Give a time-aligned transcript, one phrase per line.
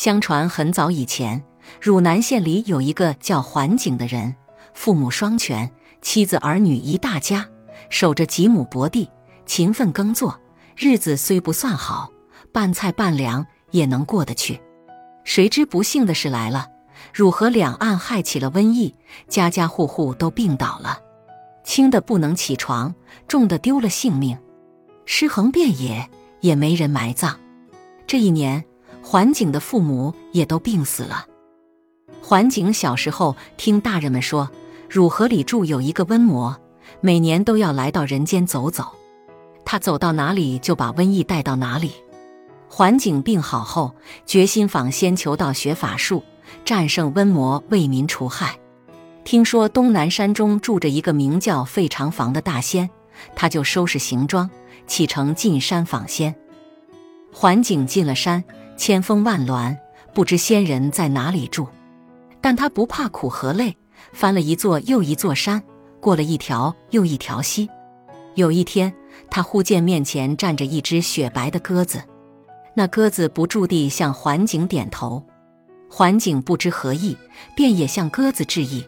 [0.00, 1.44] 相传很早以前，
[1.78, 4.34] 汝南县里有一个叫桓景的人，
[4.72, 7.46] 父母双全，妻子儿女一大家，
[7.90, 9.10] 守着几亩薄地，
[9.44, 10.40] 勤奋耕作，
[10.74, 12.10] 日子虽不算好，
[12.50, 14.58] 半菜半粮也能过得去。
[15.22, 16.66] 谁知不幸的事来了，
[17.12, 18.94] 汝河两岸害起了瘟疫，
[19.28, 20.98] 家家户户都病倒了，
[21.62, 22.94] 轻的不能起床，
[23.28, 24.38] 重的丢了性命，
[25.04, 26.08] 尸横遍野，
[26.40, 27.38] 也没人埋葬。
[28.06, 28.64] 这一年，
[29.02, 31.26] 桓景的父母也都病死了。
[32.22, 34.50] 桓景小时候听大人们说，
[34.88, 36.56] 汝河里住有一个瘟魔，
[37.00, 38.84] 每年都要来到人间走走，
[39.64, 41.92] 他走到哪里就把瘟疫带到哪里。
[42.68, 43.94] 桓景病好后，
[44.26, 46.22] 决心访仙求道学法术，
[46.64, 48.58] 战胜瘟魔，为民除害。
[49.24, 52.88] 听说东南山中住着一个名叫费长房的大仙，
[53.34, 54.48] 他就收拾行装，
[54.86, 56.34] 启程进山访仙。
[57.32, 58.42] 桓景进了山，
[58.80, 59.76] 千峰万峦，
[60.14, 61.68] 不知仙人在哪里住，
[62.40, 63.76] 但他不怕苦和累，
[64.14, 65.62] 翻了一座又一座山，
[66.00, 67.68] 过了一条又一条溪。
[68.36, 68.90] 有一天，
[69.28, 72.02] 他忽见面前站着一只雪白的鸽子。
[72.72, 75.22] 那鸽子不住地向桓景点头，
[75.90, 77.14] 桓景不知何意，
[77.54, 78.82] 便也向鸽子致意。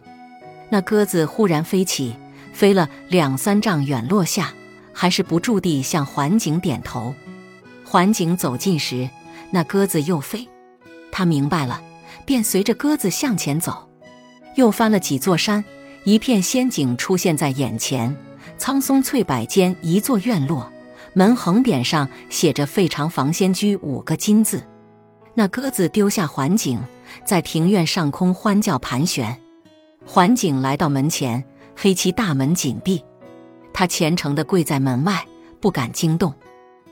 [0.71, 2.15] 那鸽子忽然飞起，
[2.51, 4.55] 飞了两三丈远落下，
[4.91, 7.13] 还是不住地向桓景点头。
[7.85, 9.07] 桓景走近时，
[9.53, 10.49] 那鸽子又飞。
[11.11, 11.79] 他明白了，
[12.25, 13.87] 便随着鸽子向前走，
[14.55, 15.63] 又翻了几座山，
[16.05, 18.17] 一片仙景出现在眼前：
[18.57, 20.73] 苍松翠柏间一座院落。
[21.13, 24.63] 门横匾上写着“费长房仙居”五个金字。
[25.35, 26.79] 那鸽子丢下环景，
[27.23, 29.39] 在庭院上空欢叫盘旋。
[30.03, 31.43] 环景来到门前，
[31.75, 33.05] 黑漆大门紧闭，
[33.71, 35.23] 他虔诚地跪在门外，
[35.61, 36.33] 不敢惊动。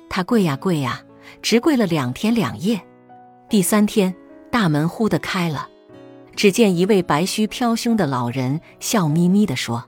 [0.08, 1.02] 他跪呀跪呀，
[1.42, 2.82] 直跪了两天两夜。
[3.50, 4.14] 第三天，
[4.50, 5.68] 大门忽地开了，
[6.36, 9.84] 只见一位白须飘胸的老人笑眯眯地说：“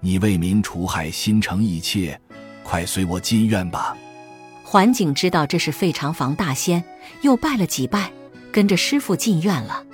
[0.00, 2.18] 你为民除害，心诚意切。”
[2.64, 3.96] 快随我进院吧！
[4.62, 6.82] 桓景知道这是费长房大仙，
[7.22, 8.12] 又拜了几拜，
[8.52, 9.84] 跟着师傅进院了。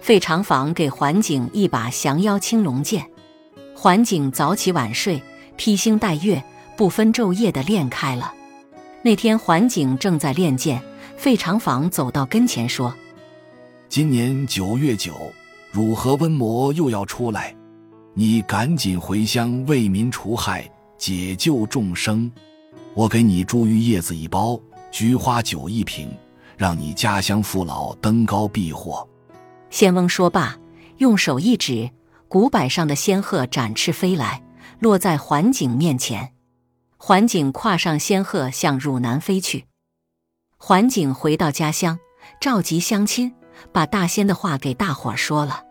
[0.00, 3.06] 费长房给桓景一把降妖青龙剑，
[3.76, 5.22] 桓景早起晚睡，
[5.56, 6.42] 披星戴月，
[6.74, 8.32] 不分昼夜的练开了。
[9.04, 10.82] 那天桓景正在练剑，
[11.14, 12.96] 费长房走到跟前说
[13.86, 15.30] ：“今年九月九，
[15.70, 17.54] 汝河瘟魔又要出来，
[18.14, 20.66] 你赶紧回乡为民除害。”
[20.96, 22.32] 解救众生，
[22.94, 24.58] 我给你茱萸叶子一包，
[24.90, 26.10] 菊花酒一瓶，
[26.56, 29.06] 让你家乡父老登高避祸。
[29.68, 30.56] 仙翁说罢，
[30.96, 31.90] 用手一指，
[32.26, 34.42] 古柏上的仙鹤展翅飞来，
[34.78, 36.30] 落在桓景面前。
[37.06, 39.66] 桓景跨上仙鹤，向汝南飞去。
[40.56, 41.98] 桓景回到家乡，
[42.40, 43.34] 召集乡亲，
[43.74, 45.62] 把大仙的话给大伙儿说了。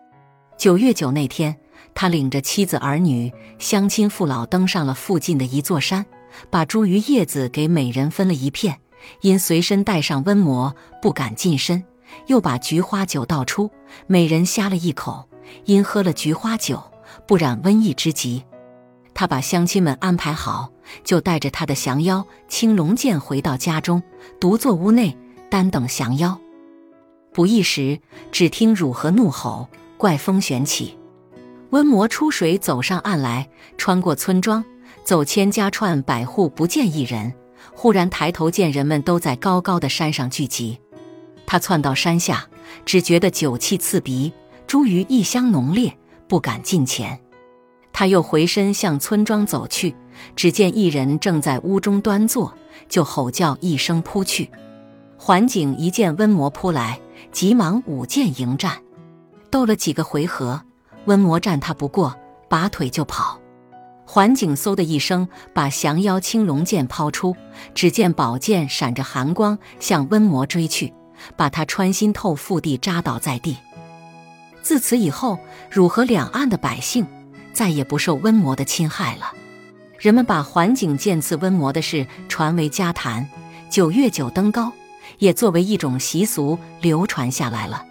[0.56, 1.58] 九月九那天。
[1.92, 6.06] 他领着妻子儿女、乡亲父老登上了附近的一座山，
[6.50, 8.78] 把茱萸叶子给每人分了一片。
[9.20, 11.84] 因随身带上瘟魔，不敢近身，
[12.28, 13.68] 又把菊花酒倒出，
[14.06, 15.28] 每人呷了一口。
[15.64, 16.80] 因喝了菊花酒，
[17.26, 18.44] 不染瘟疫之疾。
[19.12, 20.70] 他把乡亲们安排好，
[21.02, 24.02] 就带着他的降妖青龙剑回到家中，
[24.40, 25.16] 独坐屋内，
[25.50, 26.38] 单等降妖。
[27.32, 28.00] 不一时，
[28.30, 30.98] 只听汝河怒吼，怪风旋起。
[31.70, 34.64] 瘟魔出水，走上岸来，穿过村庄，
[35.02, 37.34] 走千家串百户，不见一人。
[37.72, 40.78] 忽然抬头见人们都在高高的山上聚集，
[41.46, 42.46] 他窜到山下，
[42.84, 44.32] 只觉得酒气刺鼻，
[44.68, 45.96] 茱萸异香浓烈，
[46.28, 47.18] 不敢近前。
[47.92, 49.96] 他又回身向村庄走去，
[50.36, 52.52] 只见一人正在屋中端坐，
[52.88, 54.50] 就吼叫一声扑去。
[55.16, 57.00] 桓景一见瘟魔扑来，
[57.32, 58.82] 急忙舞剑迎战，
[59.50, 60.62] 斗了几个回合。
[61.06, 62.14] 瘟魔战他不过，
[62.48, 63.38] 拔腿就跑。
[64.06, 67.34] 桓景嗖的一声，把降妖青龙剑抛出，
[67.74, 70.92] 只见宝剑闪着寒光，向瘟魔追去，
[71.36, 73.56] 把他穿心透腹地扎倒在地。
[74.62, 75.38] 自此以后，
[75.70, 77.06] 汝河两岸的百姓
[77.52, 79.32] 再也不受瘟魔的侵害了。
[80.04, 83.26] 人们把桓景剑刺瘟魔的事传为家谈，
[83.70, 84.70] 九月九登高，
[85.16, 87.82] 也作为一种习俗流传下来了。